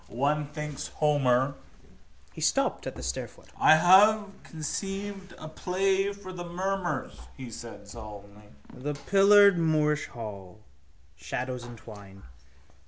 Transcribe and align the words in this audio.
One 0.07 0.47
thinks 0.47 0.87
of 0.87 0.93
Homer. 0.95 1.53
He 2.33 2.41
stopped 2.41 2.87
at 2.87 2.95
the 2.95 3.03
stairfoot. 3.03 3.49
—I 3.59 3.75
have 3.75 4.29
conceived 4.41 5.35
a 5.37 5.47
play 5.47 6.11
for 6.11 6.33
the 6.33 6.43
mummers, 6.43 7.15
he 7.37 7.51
said 7.51 7.87
solemnly. 7.87 8.49
The 8.73 8.95
pillared 8.95 9.59
Moorish 9.59 10.07
hall, 10.07 10.61
shadows 11.15 11.63
entwined. 11.65 12.23